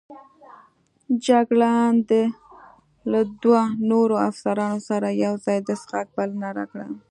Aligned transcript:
جګړن 1.25 1.93
د 2.09 2.11
له 3.11 3.19
دوو 3.41 3.61
نورو 3.91 4.15
افسرانو 4.29 4.79
سره 4.89 5.07
یوځای 5.25 5.57
د 5.67 5.69
څښاک 5.81 6.07
بلنه 6.15 6.49
راکړه. 6.57 6.85